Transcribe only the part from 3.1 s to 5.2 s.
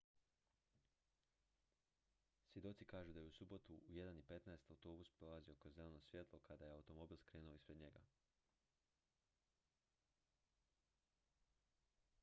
da je u subotu u 1:15 autobus